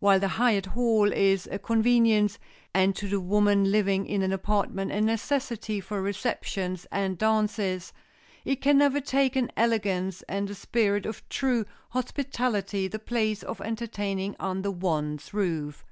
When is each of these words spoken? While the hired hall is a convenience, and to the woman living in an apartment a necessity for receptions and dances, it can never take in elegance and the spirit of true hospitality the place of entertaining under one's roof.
While 0.00 0.18
the 0.18 0.26
hired 0.26 0.66
hall 0.66 1.12
is 1.12 1.46
a 1.48 1.60
convenience, 1.60 2.40
and 2.74 2.96
to 2.96 3.06
the 3.08 3.20
woman 3.20 3.70
living 3.70 4.04
in 4.04 4.20
an 4.22 4.32
apartment 4.32 4.90
a 4.90 5.00
necessity 5.00 5.78
for 5.80 6.02
receptions 6.02 6.88
and 6.90 7.16
dances, 7.16 7.92
it 8.44 8.60
can 8.60 8.78
never 8.78 9.00
take 9.00 9.36
in 9.36 9.52
elegance 9.56 10.22
and 10.28 10.48
the 10.48 10.56
spirit 10.56 11.06
of 11.06 11.28
true 11.28 11.66
hospitality 11.90 12.88
the 12.88 12.98
place 12.98 13.44
of 13.44 13.60
entertaining 13.60 14.34
under 14.40 14.72
one's 14.72 15.32
roof. 15.32 15.84